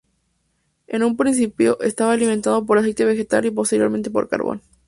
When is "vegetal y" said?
3.05-3.51